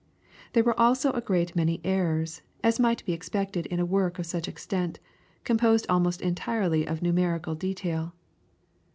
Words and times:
There 0.53 0.63
were 0.63 0.79
also 0.79 1.11
a 1.11 1.21
great 1.21 1.55
many 1.55 1.79
errors, 1.83 2.41
as 2.63 2.79
might 2.79 3.05
be 3.05 3.13
expected 3.13 3.67
in 3.67 3.79
a 3.79 3.85
work 3.85 4.17
of 4.17 4.25
such 4.25 4.47
extent, 4.47 4.99
composed 5.43 5.85
almost 5.89 6.21
entirely 6.23 6.87
of 6.87 7.03
numerical 7.03 7.53
detail. 7.53 8.15